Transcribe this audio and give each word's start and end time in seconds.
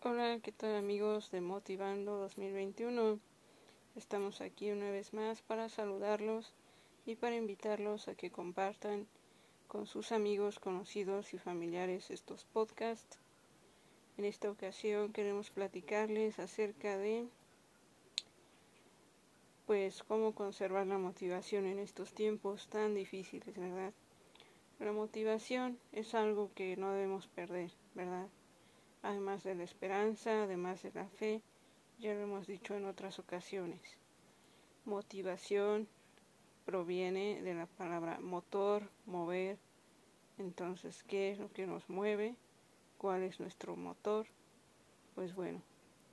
Hola, 0.00 0.38
¿qué 0.40 0.52
tal 0.52 0.76
amigos 0.76 1.32
de 1.32 1.40
Motivando 1.40 2.18
2021? 2.18 3.18
Estamos 3.96 4.40
aquí 4.40 4.70
una 4.70 4.92
vez 4.92 5.12
más 5.12 5.42
para 5.42 5.68
saludarlos 5.68 6.54
y 7.04 7.16
para 7.16 7.34
invitarlos 7.34 8.06
a 8.06 8.14
que 8.14 8.30
compartan 8.30 9.08
con 9.66 9.88
sus 9.88 10.12
amigos, 10.12 10.60
conocidos 10.60 11.34
y 11.34 11.38
familiares 11.38 12.12
estos 12.12 12.44
podcasts. 12.44 13.18
En 14.18 14.24
esta 14.24 14.48
ocasión 14.48 15.12
queremos 15.12 15.50
platicarles 15.50 16.38
acerca 16.38 16.96
de 16.96 17.26
pues 19.66 20.04
cómo 20.04 20.32
conservar 20.32 20.86
la 20.86 20.98
motivación 20.98 21.66
en 21.66 21.80
estos 21.80 22.12
tiempos 22.12 22.68
tan 22.68 22.94
difíciles, 22.94 23.58
¿verdad? 23.58 23.92
La 24.78 24.92
motivación 24.92 25.76
es 25.90 26.14
algo 26.14 26.52
que 26.54 26.76
no 26.76 26.92
debemos 26.92 27.26
perder, 27.26 27.72
¿verdad? 27.96 28.28
Además 29.02 29.44
de 29.44 29.54
la 29.54 29.64
esperanza, 29.64 30.42
además 30.42 30.82
de 30.82 30.92
la 30.92 31.06
fe, 31.08 31.42
ya 31.98 32.14
lo 32.14 32.20
hemos 32.20 32.46
dicho 32.46 32.74
en 32.74 32.84
otras 32.84 33.18
ocasiones. 33.18 33.80
Motivación 34.84 35.88
proviene 36.64 37.42
de 37.42 37.54
la 37.54 37.66
palabra 37.66 38.18
motor, 38.20 38.90
mover. 39.06 39.58
Entonces, 40.38 41.02
¿qué 41.04 41.30
es 41.30 41.38
lo 41.38 41.50
que 41.50 41.66
nos 41.66 41.88
mueve? 41.88 42.36
¿Cuál 42.98 43.22
es 43.22 43.40
nuestro 43.40 43.76
motor? 43.76 44.26
Pues 45.14 45.34
bueno, 45.34 45.62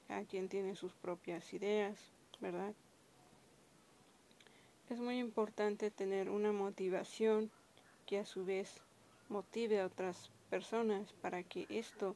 cada 0.07 0.23
quien 0.23 0.49
tiene 0.49 0.76
sus 0.76 0.93
propias 0.93 1.54
ideas, 1.54 1.99
¿verdad? 2.40 2.73
Es 4.90 4.99
muy 4.99 5.17
importante 5.17 5.90
tener 5.90 6.29
una 6.29 6.52
motivación 6.52 7.49
que 8.05 8.20
a 8.20 8.26
su 8.26 8.45
vez 8.45 8.81
motive 9.29 9.81
a 9.81 9.88
otras 9.88 10.29
personas 10.49 11.12
para 11.13 11.43
que 11.43 11.65
esto 11.70 12.15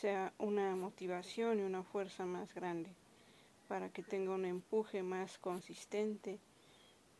sea 0.00 0.32
una 0.38 0.76
motivación 0.76 1.60
y 1.60 1.62
una 1.62 1.82
fuerza 1.82 2.26
más 2.26 2.54
grande, 2.54 2.90
para 3.68 3.88
que 3.88 4.02
tenga 4.02 4.32
un 4.34 4.44
empuje 4.44 5.02
más 5.02 5.38
consistente, 5.38 6.38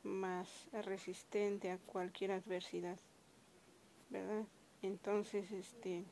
más 0.03 0.69
resistente 0.73 1.71
a 1.71 1.79
cualquier 1.79 2.33
adversidad, 2.33 2.99
¿verdad? 4.11 4.45
Entonces, 4.83 5.51
este, 5.51 6.05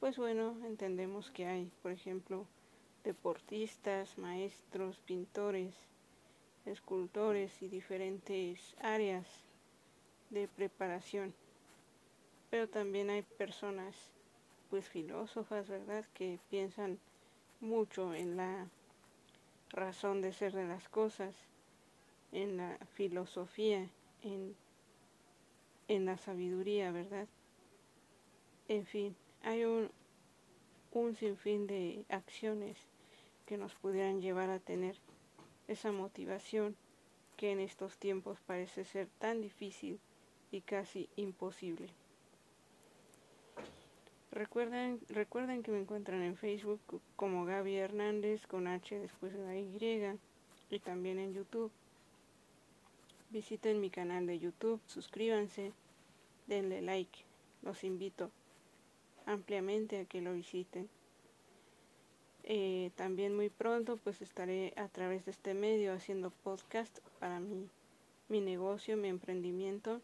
pues 0.00 0.16
bueno, 0.16 0.56
entendemos 0.64 1.30
que 1.30 1.46
hay, 1.46 1.70
por 1.82 1.92
ejemplo, 1.92 2.46
deportistas, 3.04 4.16
maestros, 4.16 4.98
pintores, 4.98 5.74
escultores 6.64 7.60
y 7.62 7.68
diferentes 7.68 8.76
áreas 8.80 9.26
de 10.30 10.48
preparación. 10.48 11.34
Pero 12.50 12.68
también 12.68 13.10
hay 13.10 13.22
personas, 13.22 13.94
pues 14.72 14.88
filósofas, 14.88 15.68
¿verdad?, 15.68 16.06
que 16.14 16.38
piensan 16.48 16.98
mucho 17.60 18.14
en 18.14 18.38
la 18.38 18.70
razón 19.68 20.22
de 20.22 20.32
ser 20.32 20.54
de 20.54 20.66
las 20.66 20.88
cosas, 20.88 21.34
en 22.32 22.56
la 22.56 22.78
filosofía, 22.94 23.86
en, 24.22 24.56
en 25.88 26.06
la 26.06 26.16
sabiduría, 26.16 26.90
¿verdad? 26.90 27.28
En 28.66 28.86
fin, 28.86 29.14
hay 29.42 29.66
un, 29.66 29.90
un 30.92 31.16
sinfín 31.16 31.66
de 31.66 32.06
acciones 32.08 32.78
que 33.44 33.58
nos 33.58 33.74
pudieran 33.74 34.22
llevar 34.22 34.48
a 34.48 34.58
tener 34.58 34.96
esa 35.68 35.92
motivación 35.92 36.76
que 37.36 37.52
en 37.52 37.60
estos 37.60 37.98
tiempos 37.98 38.38
parece 38.46 38.86
ser 38.86 39.08
tan 39.18 39.42
difícil 39.42 40.00
y 40.50 40.62
casi 40.62 41.10
imposible. 41.16 41.90
Recuerden, 44.32 44.98
recuerden 45.10 45.62
que 45.62 45.70
me 45.70 45.80
encuentran 45.80 46.22
en 46.22 46.38
Facebook 46.38 46.80
como 47.16 47.44
Gaby 47.44 47.76
Hernández 47.76 48.46
con 48.46 48.66
H 48.66 48.98
después 48.98 49.34
de 49.34 49.44
la 49.44 49.58
Y 49.58 50.18
y 50.70 50.78
también 50.78 51.18
en 51.18 51.34
YouTube. 51.34 51.70
Visiten 53.28 53.78
mi 53.78 53.90
canal 53.90 54.26
de 54.26 54.38
YouTube, 54.38 54.80
suscríbanse, 54.86 55.72
denle 56.46 56.80
like. 56.80 57.24
Los 57.60 57.84
invito 57.84 58.30
ampliamente 59.26 60.00
a 60.00 60.06
que 60.06 60.22
lo 60.22 60.32
visiten. 60.32 60.88
Eh, 62.44 62.90
también 62.96 63.36
muy 63.36 63.50
pronto 63.50 63.98
pues 63.98 64.22
estaré 64.22 64.72
a 64.76 64.88
través 64.88 65.26
de 65.26 65.32
este 65.32 65.52
medio 65.52 65.92
haciendo 65.92 66.30
podcast 66.42 67.00
para 67.20 67.38
mi, 67.38 67.68
mi 68.30 68.40
negocio, 68.40 68.96
mi 68.96 69.08
emprendimiento. 69.08 70.00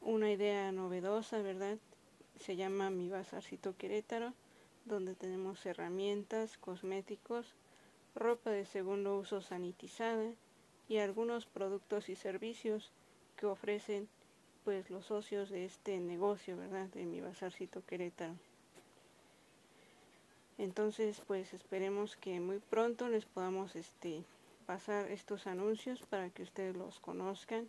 Una 0.00 0.32
idea 0.32 0.72
novedosa, 0.72 1.42
¿verdad? 1.42 1.76
Se 2.44 2.56
llama 2.56 2.90
Mi 2.90 3.08
Bazarcito 3.08 3.76
Querétaro, 3.76 4.34
donde 4.84 5.14
tenemos 5.14 5.64
herramientas, 5.64 6.58
cosméticos, 6.58 7.54
ropa 8.16 8.50
de 8.50 8.64
segundo 8.64 9.16
uso 9.16 9.40
sanitizada 9.40 10.28
y 10.88 10.96
algunos 10.96 11.46
productos 11.46 12.08
y 12.08 12.16
servicios 12.16 12.90
que 13.36 13.46
ofrecen 13.46 14.08
pues 14.64 14.90
los 14.90 15.06
socios 15.06 15.50
de 15.50 15.64
este 15.64 16.00
negocio, 16.00 16.56
¿verdad? 16.56 16.88
De 16.88 17.04
Mi 17.04 17.20
Bazarcito 17.20 17.86
Querétaro. 17.86 18.34
Entonces, 20.58 21.22
pues 21.24 21.54
esperemos 21.54 22.16
que 22.16 22.40
muy 22.40 22.58
pronto 22.58 23.08
les 23.08 23.24
podamos 23.24 23.76
este 23.76 24.24
pasar 24.66 25.12
estos 25.12 25.46
anuncios 25.46 26.00
para 26.00 26.28
que 26.30 26.42
ustedes 26.42 26.74
los 26.74 26.98
conozcan 26.98 27.68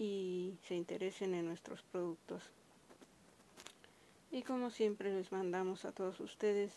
y 0.00 0.58
se 0.66 0.74
interesen 0.74 1.32
en 1.34 1.46
nuestros 1.46 1.82
productos. 1.84 2.50
Y 4.34 4.42
como 4.42 4.70
siempre 4.70 5.14
les 5.14 5.30
mandamos 5.30 5.84
a 5.84 5.92
todos 5.92 6.18
ustedes 6.18 6.72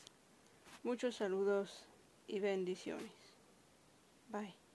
muchos 0.83 1.15
saludos 1.15 1.85
y 2.27 2.39
bendiciones. 2.39 3.11
Bye. 4.29 4.66